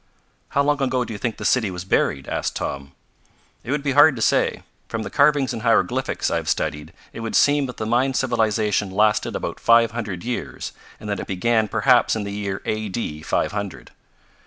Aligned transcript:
"How 0.57 0.63
long 0.63 0.81
ago 0.81 1.05
do 1.05 1.13
you 1.13 1.19
think 1.19 1.37
the 1.37 1.45
city 1.45 1.69
was 1.69 1.85
buried?" 1.85 2.27
asked 2.27 2.55
Tom. 2.55 2.93
"It 3.63 3.69
would 3.69 3.83
be 3.83 3.91
hard 3.91 4.15
to 4.15 4.21
say. 4.23 4.63
From 4.87 5.03
the 5.03 5.11
carvings 5.11 5.53
and 5.53 5.61
hieroglyphics 5.61 6.31
I 6.31 6.37
have 6.37 6.49
studied 6.49 6.91
it 7.13 7.19
would 7.19 7.35
seem 7.35 7.67
that 7.67 7.77
the 7.77 7.85
Mayan 7.85 8.15
civilization 8.15 8.89
lasted 8.89 9.35
about 9.35 9.59
five 9.59 9.91
hundred 9.91 10.23
years, 10.23 10.71
and 10.99 11.07
that 11.07 11.19
it 11.19 11.27
began 11.27 11.67
perhaps 11.67 12.15
in 12.15 12.23
the 12.23 12.31
year 12.33 12.63
A. 12.65 12.89
D. 12.89 13.21
five 13.21 13.51
hundred." 13.51 13.91